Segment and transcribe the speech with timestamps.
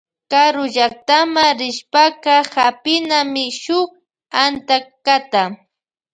[0.31, 3.89] Karullaktama rishpaka hapinami shuk
[4.43, 5.43] antankata.